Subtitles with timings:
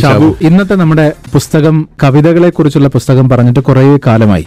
[0.00, 0.36] ഷാബു.
[0.40, 4.46] ഇന്നത്തെ നമ്മുടെ പുസ്തകം കവിതകളെ കുറിച്ചുള്ള പുസ്തകം പറഞ്ഞിട്ട് കുറേ കാലമായി.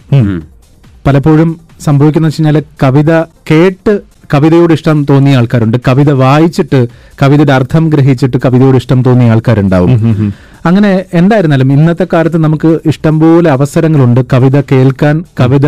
[1.06, 3.22] പലപ്പോഴും സംഭവിക്കുന്ന വെച്ചാൽ കവിത
[3.52, 4.00] കേട്ട്
[4.34, 5.78] കവിതയോട് ഇഷ്ടം തോന്നിയ ആൾക്കാരുണ്ട്.
[5.88, 6.88] കവിത വായിച്ചിട്ട്
[7.22, 10.34] കവിതയുടെ അർത്ഥം ഗ്രഹിച്ചിട്ട് കവിതയോട് ഇഷ്ടം തോന്നിയ ആൾക്കാരുണ്ടാവും.
[10.66, 15.68] അങ്ങനെ എന്തായിരുന്നാലും ഇന്നത്തെ കാലത്ത് നമുക്ക് ഇഷ്ടംപോലെ അവസരങ്ങളുണ്ട് കവിത കേൾക്കാൻ കവിത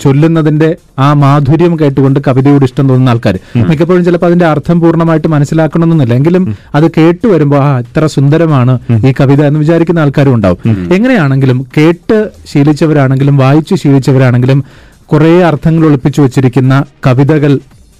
[0.00, 3.38] ചൊല്ലുന്നതിന്റെ ആ മാധുര്യം കേട്ടുകൊണ്ട് കവിതയോട് ഇഷ്ടം തോന്നുന്ന ആൾക്കാർ.
[3.56, 9.42] മിക്കപ്പോഴും ചിലപ്പോൾ അതിന്റെ അർത്ഥം പൂർണമായിട്ട് മനസ്സിലാക്കണമെന്നില്ല എങ്കിലും അത് കേട്ടു വരുമ്പോൾ ആ ഇത്ര സുന്ദരമാണ് ഈ കവിത
[9.42, 10.58] എന്ന് വിചാരിക്കുന്ന ആൾക്കാരും ഉണ്ടാവും.
[10.92, 14.64] എങ്ങനെയാണെങ്കിലും കേട്ട് ശീലിച്ചവരാണെങ്കിലും വായിച്ചു ശീലിച്ചവരാണെങ്കിലും
[15.12, 17.58] കുറേ അർത്ഥങ്ങൾ ഒളിപ്പിച്ചു വെച്ചിരിക്കുന്ന കവിതകൾ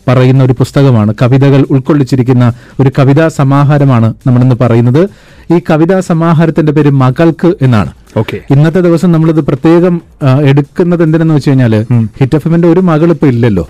[0.08, 1.14] പറയുന്ന ഒരു പുസ്തകമാണ്.
[1.22, 5.08] കവിതകൾ ഉൾക്കൊള്ളിച്ചിരിക്കുന്ന ഒരു കവിതാ സമാഹാരമാണ് നമ്മളിന്ന് പറയുന്നത്.
[5.54, 7.90] ഈ കവിതാ സമാഹാരത്തിന്റെ പേര് മകൾക്ക് എന്നാണ്.
[8.20, 8.36] ഓക്കെ.
[8.52, 9.94] ഇന്നത്തെ ദിവസം നമ്മളിത് പ്രത്യേകം
[10.50, 11.74] എടുക്കുന്നത് എന്തിനെന്ന് വെച്ച് കഴിഞ്ഞാൽ
[12.20, 13.64] ഹിറ്റ് എഫ് എമ്മിന്റെ ഒരു മകൾ ഇപ്പൊ ഇല്ലല്ലോ.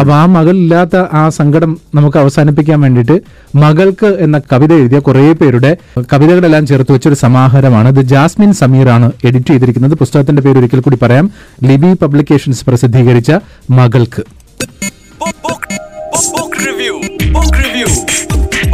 [0.00, 3.16] അപ്പൊ ആ മകൾ ഇല്ലാത്ത ആ സങ്കടം നമുക്ക് അവസാനിപ്പിക്കാൻ വേണ്ടിയിട്ട്
[3.64, 5.72] മകൾക്ക് എന്ന കവിത എഴുതിയ കുറെ പേരുടെ
[6.12, 7.88] കവിതകളെല്ലാം ചേർത്ത് വെച്ചൊരു സമാഹാരമാണ്.
[7.94, 9.96] ഇത് ജാസ്മിൻ സമീറാണ് എഡിറ്റ് ചെയ്തിരിക്കുന്നത്.
[10.02, 11.28] പുസ്തകത്തിന്റെ പേര് ഒരിക്കൽ കൂടി പറയാം.
[11.70, 13.32] ലിബി പബ്ലിക്കേഷൻസ് പ്രസിദ്ധീകരിച്ച
[13.80, 14.24] മകൾക്ക്.
[15.22, 15.64] Book, book,
[16.12, 16.94] book, book review.
[17.36, 17.88] Book review.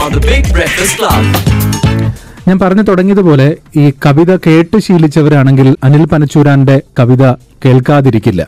[0.04, 1.75] On the Big Breakfast Club.
[2.48, 7.24] ഞാൻ പറഞ്ഞു തുടങ്ങിയതുപോലെ ഈ കവിത കേട്ട് ശീലിച്ചവരാണെങ്കിൽ അനിൽ പനച്ചൂരാന്റെ കവിത
[7.64, 8.42] കേൾക്കാതിരിക്കില്ല.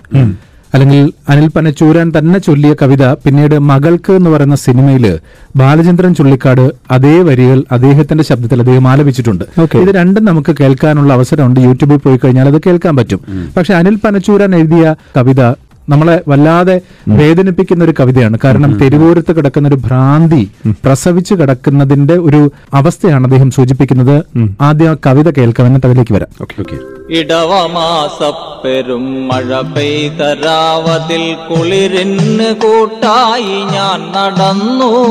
[0.75, 5.19] അല്ലെങ്കിൽ അനിൽ പനച്ചൂരാൻ തന്നെ ചൊല്ലിയ കവിത പിന്നീട് മകൾക്ക് എന്ന് പറയുന്ന സിനിമയിൽ
[5.57, 9.45] ബാലചന്ദ്രൻ ചുള്ളിക്കാട് അതേ വരികൾ അദ്ദേഹത്തിന്റെ ശബ്ദത്തിൽ അദ്ദേഹം ആലപിച്ചിട്ടുണ്ട്.
[9.77, 11.61] ഇത് രണ്ടും നമുക്ക് കേൾക്കാനുള്ള അവസരമുണ്ട്.
[11.61, 13.21] യൂട്യൂബിൽ പോയി കഴിഞ്ഞാൽ അത് കേൾക്കാൻ പറ്റും.
[13.57, 15.43] പക്ഷെ അനിൽ പനച്ചൂരാൻ എഴുതിയ കവിത
[15.89, 18.39] നമ്മളെ വല്ലാതെ വേദനിപ്പിക്കുന്ന ഒരു കവിതയാണ്.
[18.45, 20.51] കാരണം തെരുവോരത്ത് കിടക്കുന്ന ഒരു ഭ്രാന്തി
[20.85, 24.25] പ്രസവിച്ചു കിടക്കുന്നതിന്റെ ഒരു അവസ്ഥയാണ് അദ്ദേഹം സൂചിപ്പിക്കുന്നത്.
[24.61, 26.29] ആദ്യം ആ കവിത കേൾക്കാം എന്നിട്ട് അതിലേക്ക് വരാം.
[26.43, 27.15] Okay okay.
[27.15, 35.07] ഇടവമാസപ്പെരും മഴ പെയ്തരാവതിൽ കുളിരിന് കൂട്ടായി ഞാൻ നടന്നു.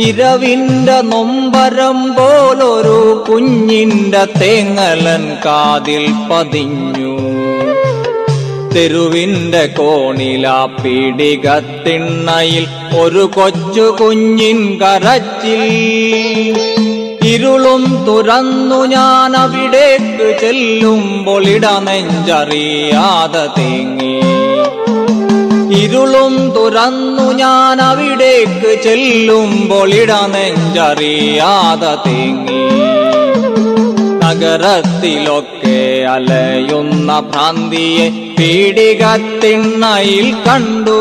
[0.00, 7.09] ഇരവിന്റെ നൊമ്പരം പോലൊരു കുഞ്ഞിന്റെ തേങ്ങലൻ കാതിൽ പതിഞ്ഞു.
[8.76, 12.66] തെരുവിന്റെ കോണിലാ പീടികത്തിണ്ണയിൽ
[12.98, 15.62] ഒരു കൊച്ചു കുഞ്ഞിൻ കരച്ചിൽ.
[17.24, 24.20] ഇരുളും തുറന്നു ഞാൻ അവിടേക്ക് ചെല്ലുമ്പോൾ ഇടനെഞ്ചറിയാതെ തേങ്ങി.
[25.82, 32.89] ഇരുളും തുറന്നു ഞാൻ അവിടേക്ക് ചെല്ലുമ്പോൾ ഇടനെഞ്ചറിയാതെ തേങ്ങി.
[34.30, 35.78] നഗരത്തിലൊക്കെ
[36.14, 38.04] അലയുന്ന ഭ്രാന്തിയെ
[38.38, 40.98] പീഡികത്തിണ്ണയിൽ കണ്ടു.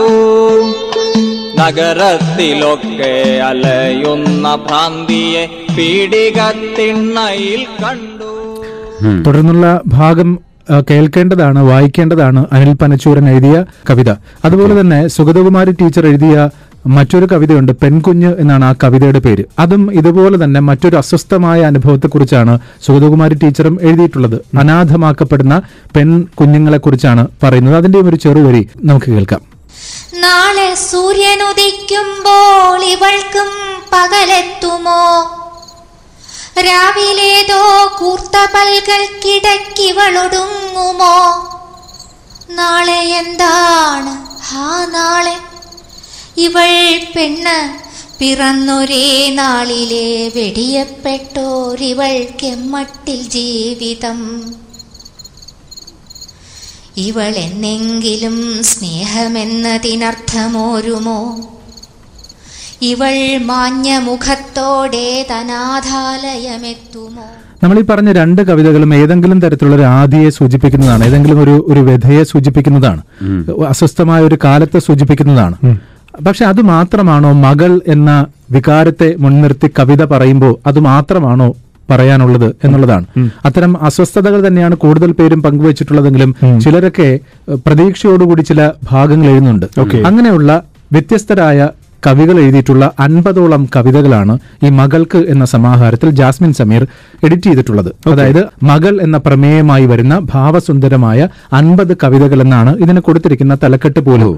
[1.60, 3.12] നഗരത്തിലൊക്കെ
[3.50, 5.44] അലയുന്ന ഭ്രാന്തിയെ
[5.78, 8.32] പീഡികത്തിണ്ണയിൽ കണ്ടു.
[9.28, 9.68] തുടർന്നുള്ള
[9.98, 10.32] ഭാഗം
[10.90, 13.56] കേൾക്കേണ്ടതാണ് വായിക്കേണ്ടതാണ് അനിൽ പനച്ചൂരൻ എഴുതിയ
[13.90, 14.10] കവിത.
[14.46, 16.36] അതുപോലെ തന്നെ സുഗതകുമാരി ടീച്ചർ എഴുതിയ
[16.88, 19.44] മറ്റൊരു കവിതയുണ്ട് പെൺകുഞ്ഞ് എന്നാണ് ആ കവിതയുടെ പേര്.
[19.60, 24.42] അതും ഇതുപോലെ തന്നെ മറ്റൊരു അസ്വസ്ഥമായ അനുഭവത്തെക്കുറിച്ചാണ് സുഗതകുമാരി ടീച്ചറും എഴുതിയിട്ടുള്ളത്.
[24.60, 25.62] അനാഥമാക്കപ്പെടുന്ന
[25.96, 27.76] പെൺ കുഞ്ഞുങ്ങളെ കുറിച്ചാണ് പറയുന്നത്.
[27.76, 29.42] അതിന്റെയും ഒരു ചെറുവരി നമുക്ക് കേൾക്കാം.
[30.14, 33.48] നാളെ സൂര്യൻ ഉദിക്കുമ്പോൾ ഇവൾക്കും
[33.94, 35.36] പകലെത്തുമോ?
[36.60, 41.46] രാവിലേതോ കൂർത്ത പൽകൾക്കിടക്കിവളൊടുങ്ങുമോ
[42.52, 44.30] നാളെ എന്താണ്?
[44.58, 45.38] ആ നാളെ
[46.44, 47.90] ഇവൾ പെണ്ണ്.
[48.20, 54.42] പിറന്നൊരേ നാളിലെ വെടിയപ്പെട്ടോരിവൾ കെമ്മട്ടിൽ ജീവിതം.
[56.98, 61.36] ഇവൾ എന്നെങ്കിലും സ്നേഹമെന്നതിനർത്ഥമോരുമോ?
[62.82, 67.26] ഇവൾ മാഞ്ഞ മുഖത്തോടെ തനാഥാലയമെത്തുമോ
[67.64, 71.06] നമ്മൾ ഈ പറഞ്ഞ രണ്ട് കവിതകളും ഏതെങ്കിലും തരത്തിലുള്ള ഒരു ആദിയെ സൂചിപ്പിക്കുന്നതാണ്.
[71.06, 73.02] ഏതെങ്കിലും ഒരു ഒരു വ്യഥയെ സൂചിപ്പിക്കുന്നതാണ്.
[73.70, 75.56] അസ്വസ്ഥമായ ഒരു കാലത്തെ സൂചിപ്പിക്കുന്നതാണ്.
[76.28, 78.12] പക്ഷെ അത് മാത്രമാണോ മകൾ എന്ന
[78.52, 81.50] വികാരത്തെ മുൻനിർത്തി കവിത പറയുമ്പോൾ അത് മാത്രമാണോ
[81.90, 83.06] പറയാനുള്ളത് എന്നുള്ളതാണ്.
[83.46, 87.20] അത്തരം അസ്വസ്ഥതകൾ തന്നെയാണ് കൂടുതൽ പേരും പങ്കുവച്ചിട്ടുള്ളതെങ്കിലും ചിലരൊക്കെ
[87.66, 89.66] പ്രതീക്ഷയോടുകൂടി ചില ഭാഗങ്ങൾ എഴുതുന്നുണ്ട്.
[90.06, 91.70] അങ്ങനെയുള്ള വ്യത്യസ്തരായ
[92.06, 94.34] കവികൾ എഴുതിയിട്ടുള്ള അൻപതോളം കവിതകളാണ്
[94.66, 96.84] ഈ മകൾക്ക് എന്ന സമാഹാരത്തിൽ ജാസ്മിൻ സമീർ
[97.26, 97.90] എഡിറ്റ് ചെയ്തിട്ടുള്ളത്.
[98.12, 101.20] അതായത് മകൾ എന്ന പ്രമേയമായി വരുന്ന ഭാവസുന്ദരമായ
[101.60, 104.32] അൻപത് കവിതകൾ എന്നാണ് ഇതിന് കൊടുത്തിരിക്കുന്ന തലക്കെട്ട് പോലും.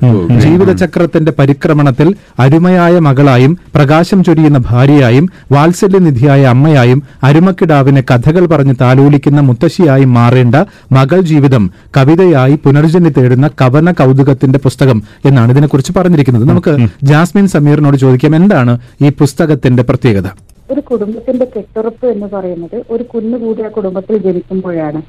[0.44, 2.08] ജീവിതചക്രത്തിന്റെ പരിക്രമണത്തിൽ
[2.46, 10.56] അരുമയായ മകളായും പ്രകാശം ചൊരിയുന്ന ഭാര്യയായും വാത്സല്യനിധിയായ അമ്മയായും അരുമക്കിടാവിനെ കഥകൾ പറഞ്ഞ് താലോലിക്കുന്ന മുത്തശ്ശിയായും മാറേണ്ട
[10.98, 11.64] മകൾ ജീവിതം
[11.98, 16.46] കവിതയായി പുനർജന്യ തേടുന്ന കവന കൗതുകത്തിന്റെ പുസ്തകം എന്നാണ് ഇതിനെക്കുറിച്ച് പറഞ്ഞിരിക്കുന്നത്.
[16.52, 16.76] നമുക്ക്
[17.12, 18.74] ജാസ്മിൻ സമീറിനോട് ചോദിക്കാം എന്താണ്
[19.06, 20.28] ഈ പുസ്തകത്തിന്റെ പ്രത്യേകത?
[20.74, 25.02] ഒരു കുടുംബത്തിന്റെ കെട്ടുറപ്പ് എന്ന് പറയുന്നത് ഒരു കുഞ്ഞു കൂടി ആ കുടുംബത്തിൽ ജനിക്കുമ്പോഴാണ്.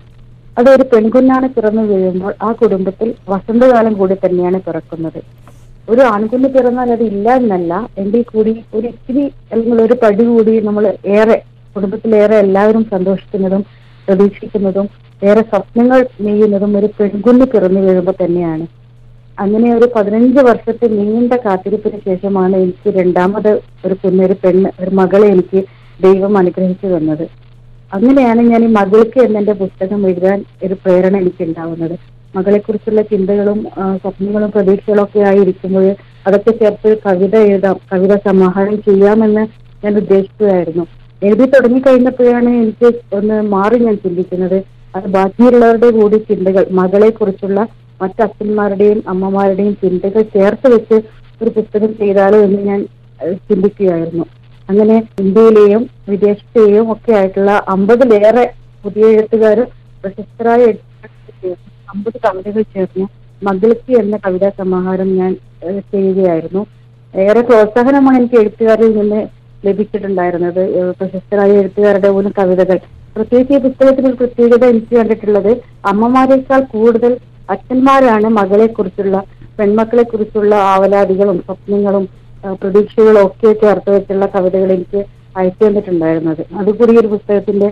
[0.58, 5.20] അത് ഒരു പെൺകുഞ്ഞാണ് പിറന്നു വീഴുമ്പോൾ ആ കുടുംബത്തിൽ വസന്തകാലം കൂടി തന്നെയാണ് പിറക്കുന്നത്.
[5.92, 7.72] ഒരു ആൺകുഞ്ഞ് പിറന്നാൽ അത് ഇല്ല എന്നല്ല
[8.02, 10.84] എങ്കിൽ കൂടി ഒരു ഇത്തിരി അല്ലെങ്കിൽ ഒരു പടി കൂടി നമ്മൾ
[11.16, 11.36] ഏറെ
[11.76, 13.62] കുടുംബത്തിലേറെ എല്ലാവരും സന്തോഷിക്കുന്നതും
[14.06, 14.86] പ്രതീക്ഷിക്കുന്നതും
[15.22, 18.64] ഏറെ സ്വപ്നങ്ങൾ നെയ്യുന്നതും ഒരു പെൺകുഞ്ഞ് പിറന്നു വീഴുമ്പോൾ തന്നെയാണ്.
[19.38, 23.52] അങ്ങനെ ഒരു പതിനഞ്ച് വർഷത്തെ നീണ്ട കാത്തിരിപ്പിന് ശേഷമാണ് എനിക്ക് രണ്ടാമത്
[23.87, 25.61] ഒരു കുഞ്ഞൊരു പെണ്ണ് ഒരു മകളെ എനിക്ക്
[26.00, 27.25] ദൈവം അനുഗ്രഹിച്ചു തന്നത്.
[27.93, 31.96] അങ്ങനെയാണ് ഞാൻ ഈ മകൾക്ക് എന്നെന്റെ പുസ്തകം എഴുതാൻ ഒരു പ്രേരണ എനിക്ക് ഉണ്ടാവുന്നത്.
[32.37, 33.58] മകളെ കുറിച്ചുള്ള ചിന്തകളും
[34.02, 35.87] സ്വപ്നങ്ങളും പ്രതീക്ഷകളും ഒക്കെ ആയിരിക്കുമ്പോൾ
[36.26, 39.44] അതൊക്കെ ചേർത്ത് കവിത എഴുതാം കവിത സമാഹാരം ചെയ്യാമെന്ന്
[39.85, 40.85] ഞാൻ ഉദ്ദേശിക്കുകയായിരുന്നു
[41.23, 42.88] എഴുതി തുടങ്ങി കഴിഞ്ഞപ്പോഴാണ് എനിക്ക്
[43.19, 44.58] ഒന്ന് മാറി ഞാൻ ചിന്തിക്കുന്നത്.
[44.96, 47.61] അത് ബാക്കിയുള്ളവരുടെ കൂടി ചിന്തകൾ മകളെ കുറിച്ചുള്ള
[48.02, 50.96] മറ്റച്ഛന്മാരുടെയും അമ്മമാരുടെയും ചിന്തകൾ ചേർത്ത് വെച്ച്
[51.43, 52.81] ഒരു പുസ്തകം ചെയ്താലോ എന്ന് ഞാൻ
[53.49, 54.25] ചിന്തിക്കുകയായിരുന്നു.
[54.69, 58.44] അങ്ങനെ ഇന്ത്യയിലെയും വിദേശത്തെയും ഒക്കെ ആയിട്ടുള്ള അമ്പതിലേറെ
[58.84, 59.58] പുതിയ എഴുത്തുകാർ
[60.04, 60.62] പ്രശസ്തരായ
[61.94, 63.06] അമ്പത് കവിതകൾ ചേർന്ന്
[63.43, 65.32] മകൾക്ക് എന്ന കവിതാ സമാഹാരം ഞാൻ
[65.93, 66.62] ചെയ്യുകയായിരുന്നു.
[67.14, 69.20] ഏറെ പ്രോത്സാഹനമാണ് എനിക്ക് എഴുത്തുകാരിൽ നിന്ന്
[69.66, 70.62] ലഭിച്ചിട്ടുണ്ടായിരുന്നത്.
[70.99, 72.78] പ്രശസ്തരായ എഴുത്തുകാരുടെ പോലും കവിതകൾ.
[73.16, 75.52] പ്രത്യേകിച്ച് ഈ പുസ്തകത്തിൽ ഒരു പ്രത്യേകത എനിക്ക് കണ്ടിട്ടുള്ളത്
[75.90, 77.12] അമ്മമാരെക്കാൾ കൂടുതൽ
[77.54, 79.16] അച്ഛന്മാരാണ് മകളെ കുറിച്ചുള്ള
[79.58, 82.04] പെൺമക്കളെ കുറിച്ചുള്ള ആവലാതികളും സ്വപ്നങ്ങളും
[82.60, 85.00] പ്രതീക്ഷകളും ഒക്കെ ചേർത്ത് വെച്ചുള്ള കവിതകൾ എനിക്ക്
[85.40, 86.43] അയച്ചു തന്നിട്ടുണ്ടായിരുന്നത്.
[86.60, 87.69] അതുകൂടി ഒരു പുസ്തകത്തിന്റെ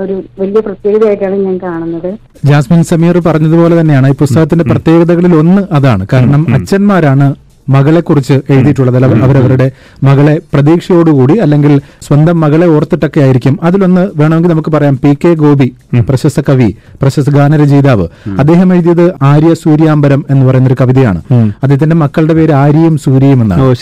[0.00, 2.10] ഒരു വലിയ പ്രത്യേകതയായിട്ടാണ് ഞാൻ കാണുന്നത്.
[2.48, 6.02] ജാസ്മിൻ സമീർ പറഞ്ഞതുപോലെ തന്നെയാണ് ഈ പുസ്തകത്തിന്റെ പ്രത്യേകതകളിൽ ഒന്ന് അതാണ്.
[6.12, 7.26] കാരണം അച്ഛന്മാരാണ്
[7.74, 9.66] മകളെ കുറിച്ച് എഴുതിയിട്ടുള്ളത് അല്ല അവരവരുടെ
[10.02, 11.72] മകളെ പ്രതീക്ഷയോടുകൂടി അല്ലെങ്കിൽ
[12.08, 13.54] സ്വന്തം മകളെ ഓർത്തിട്ടൊക്കെ ആയിരിക്കും.
[13.62, 15.68] അതിലൊന്ന് വേണമെങ്കിൽ നമുക്ക് പറയാം പി കെ ഗോപി
[16.08, 16.68] പ്രശസ്ത കവി
[17.02, 18.06] പ്രശസ്ത ഗാനരചയിതാവ്.
[18.38, 21.20] അദ്ദേഹം എഴുതിയത് ആര്യ സൂര്യാംബരം എന്ന് പറയുന്ന ഒരു കവിതയാണ്
[21.62, 23.74] അദ്ദേഹത്തിന്റെ മക്കളുടെ പേര് ആര്യയും സൂര്യയും എന്നാണ്.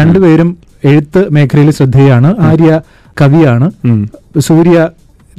[0.00, 0.50] രണ്ടുപേരും
[0.84, 2.30] എഴുത്ത് മേഖലയിൽ ശ്രദ്ധേയാണ്.
[2.50, 2.70] ആര്യ
[3.20, 3.66] കവിയാണ്.
[4.48, 4.76] സൂര്യ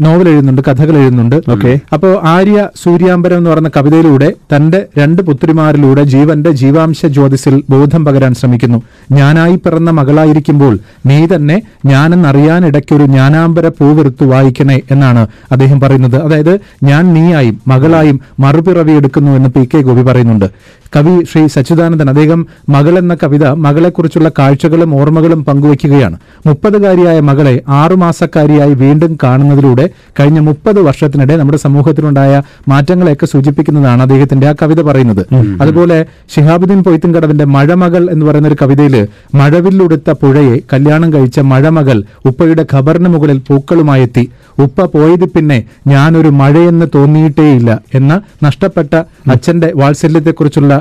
[0.01, 1.35] നോവൽ എഴുതുന്നുണ്ട് കഥകൾ എഴുതുന്നുണ്ട്.
[1.49, 1.79] ഓക്കെ.
[1.93, 8.81] അപ്പോൾ ആര്യ സൂര്യാംബരം എന്ന് പറയുന്ന കവിതയിലൂടെ തന്റെ രണ്ട് പുത്രിമാരിലൂടെ ജീവന്റെ ജീവാംശ ജ്യോതിസിൽ ബോധം പകരാൻ ശ്രമിക്കുന്നു.
[9.11, 16.23] ഞാനായി പിറന്ന മകളായിരിക്കുമ്പോൾ നീ തന്നെ ഞാനെന്നറിയാനിടയ്ക്കൊരു ജ്ഞാനാംബര പൂവെടുത്ത് വായിക്കണേ എന്നാണ് അദ്ദേഹം പറയുന്നത്.
[16.23, 20.45] അതായത് ഞാൻ നീയായും മകളായും മറുപിറവി എടുക്കുന്നു എന്ന് പി കെ ഗോപി പറയുന്നുണ്ട്.
[20.95, 26.17] കവി ശ്രീ സച്ചിദാനന്ദൻ അദ്ദേഹം മകൾ എന്ന കവിത മകളെക്കുറിച്ചുള്ള കാഴ്ചകളും ഓർമ്മകളും പങ്കുവയ്ക്കുകയാണ്.
[26.47, 29.84] മുപ്പതുകാരിയായ മകളെ ആറുമാസക്കാരിയായി വീണ്ടും കാണുന്നതിലൂടെ
[30.19, 32.33] കഴിഞ്ഞ മുപ്പത് വർഷത്തിനിടെ നമ്മുടെ സമൂഹത്തിലുണ്ടായ
[32.71, 35.23] മാറ്റങ്ങളെയൊക്കെ സൂചിപ്പിക്കുന്നതാണ് അദ്ദേഹത്തിന്റെ ആ കവിത പറയുന്നത്.
[35.61, 35.97] അതുപോലെ
[36.35, 38.95] ഷിഹാബുദ്ദീൻ പൊയ്ത്തുംകടവിന്റെ മഴമകൾ എന്ന് പറയുന്ന ഒരു കവിതയിൽ
[39.35, 44.25] മഴവില്ലുടുത്ത പുഴയെ കല്യാണം കഴിച്ച മഴമകൾ ഉപ്പയുടെ ഖബറിന് മുകളിൽ പൂക്കളുമായെത്തി.
[44.65, 48.93] ഉപ്പ പോയത് പിന്നെ ഞാനൊരു മഴയെന്ന് തോന്നിയിട്ടേയില്ല എന്ന നഷ്ടപ്പെട്ട
[49.33, 50.73] അച്ഛന്റെ വാത്സല്യത്തെക്കുറിച്ചുള്ള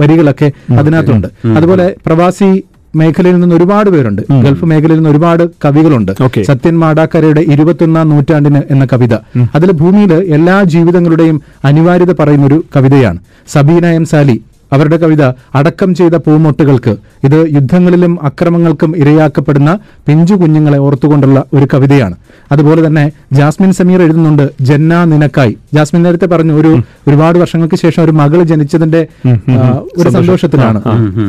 [0.00, 0.48] വരികളൊക്കെ
[0.80, 1.26] അതിനകത്തുണ്ട്.
[1.58, 2.48] അതുപോലെ പ്രവാസി
[2.94, 4.22] മേഖലയിൽ നിന്ന് ഒരുപാട് പേരുണ്ട്.
[4.44, 6.12] ഗൾഫ് മേഖലയിൽ നിന്ന് ഒരുപാട് കവികളുണ്ട്.
[6.42, 9.14] സത്യൻ മാടാക്കരയുടെ ഇരുപത്തൊന്നാം നൂറ്റാണ്ടിന് എന്ന കവിത.
[9.54, 13.20] അതിൽ ഭൂമിയിൽ എല്ലാ ജീവിതങ്ങളുടെയും അനിവാര്യത പറയുന്ന ഒരു കവിതയാണ്.
[13.52, 14.38] സബീന എം സാലി
[14.72, 15.22] അവരുടെ കവിത
[15.54, 16.92] അടക്കം ചെയ്ത പൂമൊട്ടുകൾക്ക്
[17.24, 22.16] ഇത് യുദ്ധങ്ങളിലും അക്രമങ്ങൾക്കും ഇരയാക്കപ്പെടുന്ന പിഞ്ചു കുഞ്ഞുങ്ങളെ ഓർത്തുകൊണ്ടുള്ള ഒരു കവിതയാണ്.
[22.52, 25.54] അതുപോലെ തന്നെ ജാസ്മിൻ സമീർ എഴുതുന്നുണ്ട് ജന്ന നിനക്കായി.
[25.74, 26.70] ജാസ്മിൻ നേരത്തെ പറഞ്ഞു ഒരു
[27.08, 29.02] ഒരുപാട് വർഷങ്ങൾക്ക് ശേഷം ഒരു മകൾ ജനിച്ചതിന്റെ
[29.98, 30.82] ഒരു സന്തോഷത്തിലാണ്.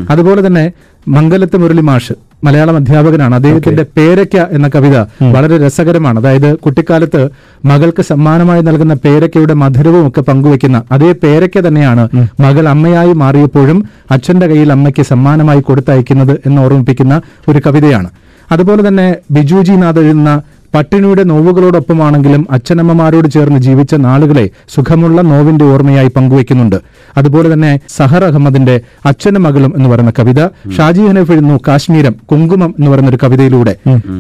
[0.10, 0.66] അതുപോലെ തന്നെ
[1.08, 2.14] മംഗലത്ത് മുരളി മാഷ്
[2.44, 3.36] മലയാളം അധ്യാപകനാണ്.
[3.36, 4.98] അദ്ദേഹത്തിന്റെ പേരയ്ക്ക എന്ന കവിത
[5.34, 6.20] വളരെ രസകരമാണ്.
[6.20, 7.30] അതായത് കുട്ടിക്കാലത്ത്
[7.66, 12.10] മകൾക്ക് സമ്മാനമായി നൽകുന്ന പേരയ്ക്കയുടെ മധുരവും ഒക്കെ പങ്കുവെക്കുന്ന അതേ പേരയ്ക്ക തന്നെയാണ്
[12.40, 18.10] മകൾ അമ്മയായി മാറിയപ്പോഴും അച്ഛന്റെ കയ്യിൽ അമ്മയ്ക്ക് സമ്മാനമായി കൊടുത്തയക്കുന്നത് എന്ന് ഓർമ്മിപ്പിക്കുന്ന ഒരു കവിതയാണ്.
[18.52, 20.42] അതുപോലെ തന്നെ ബിജുജി നാഥ് എഴുതുന്ന
[20.74, 24.46] പട്ടിണിയുടെ നോവുകളോടൊപ്പമാണെങ്കിലും അച്ഛനമ്മമാരോട് ചേർന്ന് ജീവിച്ച നാളുകളെ
[24.76, 26.78] സുഖമുള്ള നോവിന്റെ ഓർമ്മയായി പങ്കുവയ്ക്കുന്നുണ്ട്.
[27.18, 28.76] അതുപോലെ തന്നെ സഹർ അഹമ്മദിന്റെ
[29.12, 30.42] അച്ഛനും മകളും എന്ന് പറയുന്ന കവിത
[30.78, 33.76] ഷാജി ഹനഫ് എഴുതുന്നു കാശ്മീരം കുങ്കുമം എന്ന് പറയുന്ന ഒരു കവിതയിലൂടെ.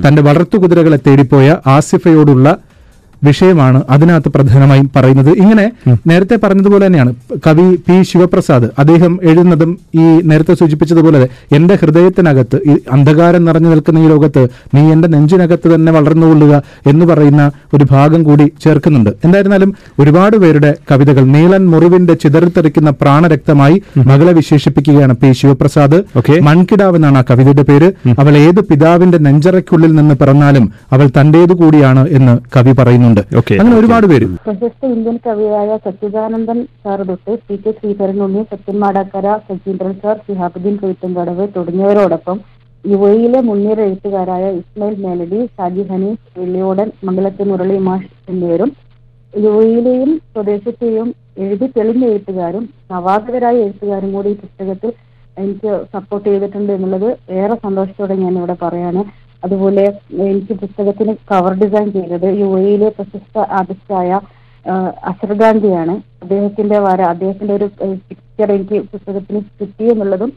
[0.05, 2.47] തന്റെ വളർത്തു വളർത്തുകുതിരകളെ തേടിപ്പോയ ആസിഫയോടുള്ള
[3.23, 5.29] വിഷയമാണ് അതിനകത്ത് പ്രധാനമായും പറയുന്നത്.
[5.29, 5.71] ഇങ്ങനെ
[6.07, 7.13] നേരത്തെ പറഞ്ഞതുപോലെ തന്നെയാണ്.
[7.47, 14.07] കവി പി ശിവപ്രസാദ് അദ്ദേഹം എഴുതുന്നതും ഈ നേരത്തെ സൂചിപ്പിച്ചതുപോലെ എന്റെ ഹൃദയത്തിനകത്ത് ഈ അന്ധകാരം നിറഞ്ഞു നിൽക്കുന്ന ഈ
[14.07, 19.09] ലോകത്ത് നീ എന്റെ നെഞ്ചിനകത്ത് തന്നെ വളർന്നുകൊള്ളുക എന്ന് പറയുന്ന ഒരു ഭാഗം കൂടി ചേർക്കുന്നുണ്ട്.
[19.25, 26.03] എന്തായിരുന്നാലും ഒരുപാട് പേരുടെ കവിതകൾ നീളൻ മുറിവിന്റെ ചിതറിത്തെറിക്കുന്ന പ്രാണരക്തമായി മകളെ വിശേഷിപ്പിക്കുകയാണ് പി ശിവപ്രസാദ്.
[26.17, 26.39] ഓക്കെ.
[26.39, 27.91] മൺകിടാവ് എന്നാണ് ആ കവിതയുടെ പേര്.
[28.19, 33.12] അവൾ ഏത് പിതാവിന്റെ നെഞ്ചറയ്ക്കുള്ളിൽ നിന്ന് പിറന്നാലും അവൾ തന്റേതു കൂടിയാണ് എന്ന് കവി പറയുന്നുണ്ട്.
[33.39, 34.25] Okay, അങ്ങനെ ഒരുപാട് പേര്.
[34.45, 41.45] പ്രശസ്ത ഇന്ത്യൻ കവിയായ സച്ചിദാനന്ദൻ സാർ തൊട്ട് P K Sreedharanunni Sathyan Madakkara Sajeendran sir Shihabuddeen Koythumkadavu
[41.55, 42.37] തുടങ്ങിയവരോടൊപ്പം
[42.85, 48.71] യുവയിലെ മുൻനിര എഴുത്തുകാരായ ഇസ്മയിൽ മേലഡി സാജി ഹനീഷ് വെള്ളിയോടൻ മംഗലത്തെ മുരളി മാഷ് എന്നിവരും
[49.33, 51.09] യുവയിലെയും സ്വദേശത്തെയും
[51.43, 54.91] എഴുതി തെളിഞ്ഞ എഴുത്തുകാരും നവാഗതരായ എഴുത്തുകാരും കൂടി ഈ പുസ്തകത്തിൽ
[55.37, 59.01] എനിക്ക് സപ്പോർട്ട് ചെയ്തിട്ടുണ്ട് എന്നുള്ളത് ഏറെ സന്തോഷത്തോടെ ഞാൻ ഇവിടെ പറയാണ്.
[59.45, 59.83] അതുപോലെ
[60.27, 64.19] എനിക്ക് പുസ്തകത്തിന് കവർ ഡിസൈൻ ചെയ്തത് യു എയിലെ പ്രശസ്ത ആർട്ടിസ്റ്റായ
[65.11, 65.93] അസർ ഗാന്ധിയാണ്.
[66.23, 67.67] അദ്ദേഹത്തിന്റെ വര അദ്ദേഹത്തിന്റെ ഒരു
[68.09, 70.31] പിക്ചർ എനിക്ക് പുസ്തകത്തിന് കിട്ടി എന്നുള്ളതും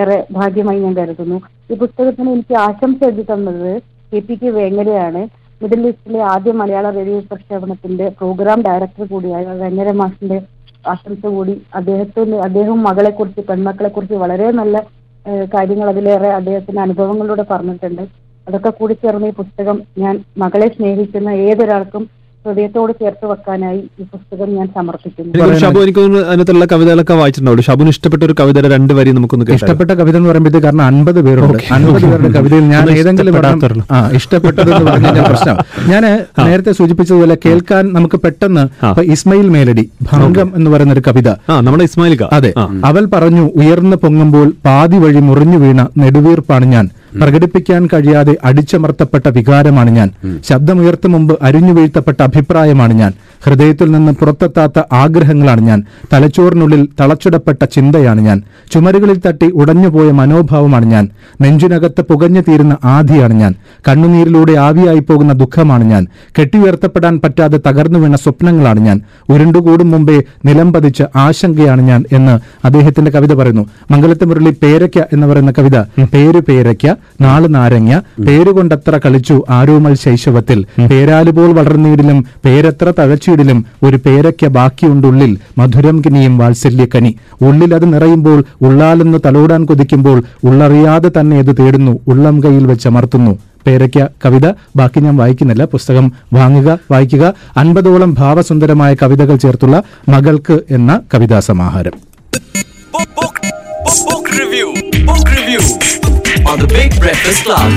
[0.00, 1.38] ഏറെ ഭാഗ്യമായി ഞാൻ കരുതുന്നു.
[1.70, 3.70] ഈ പുസ്തകത്തിന് എനിക്ക് ആശംസ എഴുതി തന്നത്
[4.12, 5.22] കെ പി കെ വേങ്ങരയാണ്.
[5.60, 10.38] മിഡിൽ ഈസ്റ്റിലെ ആദ്യ മലയാള റേഡിയോ പ്രക്ഷേപണത്തിന്റെ പ്രോഗ്രാം ഡയറക്ടർ കൂടിയായ വേങ്ങര മാഷിന്റെ
[10.92, 14.76] ആശംസ കൂടി അദ്ദേഹത്തിന് അദ്ദേഹം മകളെ കുറിച്ച് പെൺമക്കളെ കുറിച്ച് വളരെ നല്ല
[15.54, 18.04] കാര്യങ്ങൾ അതിലേറെ അദ്ദേഹത്തിന്റെ അനുഭവങ്ങളിലൂടെ പറഞ്ഞിട്ടുണ്ട്.
[18.46, 22.04] അതൊക്കെ കൂടി ചേർന്ന് ഈ പുസ്തകം ഞാൻ മകളെ സ്നേഹിക്കുന്ന ഏതൊരാൾക്കും
[22.44, 25.32] ഹൃദയത്തോട് ചേർത്ത് വെക്കാനായി ഈ പുസ്തകം ഞാൻ സമർപ്പിക്കുന്നു.
[25.38, 30.16] എനിക്ക് ഷബു എനിക്ക് അതിനകത്തുള്ള കവിതകളൊക്കെ വായിച്ചിട്ടുണ്ടാവും ഷബുന് ഇഷ്ടപ്പെട്ട ഒരു കവിതയുടെ രണ്ട് വരി നമുക്കൊന്ന് ഇഷ്ടപ്പെട്ട കവിത
[30.16, 31.58] എന്ന് പറയുമ്പോൾ കാരണം അൻപത് പേരുണ്ട്.
[31.72, 34.14] അൻപത് പേരുടെ കവിതയിൽ ഞാൻ ഏതെങ്കിലും ഒരെണ്ണം- ഇഷ്ടപ്പെടാത്തവരുള്ളൂ.
[34.14, 35.56] ഇഷ്ടപ്പെട്ടത് എന്ന് പറഞ്ഞു പ്രശ്നം
[35.90, 36.02] ഞാൻ
[36.46, 38.64] നേരത്തെ സൂചിപ്പിച്ചതുപോലെ കേൾക്കാൻ നമുക്ക് പെട്ടെന്ന്.
[39.12, 41.28] ഇസ്മയിൽ മേലടി ഭംഗം എന്ന് പറയുന്ന ഒരു കവിത.
[41.48, 42.52] ആ നമ്മുടെ ഇസ്മായിൽ അതെ.
[42.84, 46.86] അവൾ പറഞ്ഞു ഉയർന്നു പൊങ്ങുമ്പോൾ പാതി വഴി മുറിഞ്ഞു വീണ നെടുവീർപ്പാണ് ഞാൻ.
[47.18, 50.10] പ്രകടിപ്പിക്കാൻ കഴിയാതെ അടിച്ചമർത്തപ്പെട്ട വികാരമാണ് ഞാൻ.
[50.44, 53.12] ശബ്ദമുയർത്തും മുമ്പ് അരിഞ്ഞു വീഴ്ത്തപ്പെട്ട അഭിപ്രായമാണ് ഞാൻ.
[53.44, 55.84] ഹൃദയത്തിൽ നിന്ന് പുറത്തെത്താത്ത ആഗ്രഹങ്ങളാണ് ഞാൻ.
[56.12, 58.42] തലച്ചോറിനുള്ളിൽ തളച്ചിടപ്പെട്ട ചിന്തയാണ് ഞാൻ.
[58.72, 61.08] ചുമരുകളിൽ തട്ടി ഉടഞ്ഞുപോയ മനോഭാവമാണ് ഞാൻ.
[61.40, 63.54] നെഞ്ചിനകത്ത് പുകഞ്ഞു തീരുന്ന ആധിയാണ് ഞാൻ.
[63.88, 66.06] കണ്ണുനീരിലൂടെ ആവിയായി പോകുന്ന ദുഃഖമാണ് ഞാൻ.
[66.40, 69.00] കെട്ടിയുയർത്തപ്പെടാൻ പറ്റാതെ തകർന്നു വീണ സ്വപ്നങ്ങളാണ് ഞാൻ.
[69.28, 73.66] ഉരുണ്ടുകൂടും മുമ്പേ നിലം പതിച്ച ആശങ്കയാണ് ഞാൻ എന്ന് അദ്ദേഹത്തിന്റെ കവിത പറയുന്നു.
[73.90, 75.80] മംഗലത്തെ മുരളി പേരയ്ക്ക എന്ന് പറയുന്ന കവിത.
[76.04, 80.66] പേര് പേരയ്ക്ക നാൾ നാരങ്ങ പേരുകൊണ്ടത്ര കളിച്ചു ആരോമൽ ശൈശവത്തിൽ.
[80.90, 82.90] പേരാലുപോൽ വളർന്നീടിലും പേരത്ര
[83.30, 87.10] തഴച്ചിടിലും ഒരു പേരയ്ക്ക ബാക്കിയുണ്ടുള്ളിൽ മധുരം കിനിയും വാത്സല്യക്കനി
[87.46, 90.18] ഉള്ളിൽ അത് നിറയുമ്പോൾ ഉള്ളാലെന്ന് തലോടാൻ കൊതിക്കുമ്പോൾ
[90.48, 93.32] ഉള്ളറിയാതെ തന്നെ അത് തേടുന്നു ഉള്ളം കയ്യിൽ വെച്ചമർത്തുന്നു
[93.66, 94.46] പേരയ്ക്ക കവിത
[94.78, 96.06] ബാക്കി ഞാൻ വായിക്കുന്നില്ല പുസ്തകം
[96.38, 97.24] വാങ്ങുക വായിക്കുക
[97.62, 99.78] അൻപതോളം ഭാവസുന്ദരമായ കവിതകൾ ചേർത്തുള്ള
[100.14, 101.96] മകൾക്ക് എന്ന കവിതാ സമാഹാരം.
[105.08, 105.62] Book review
[106.50, 107.70] on the Big Breakfast Club.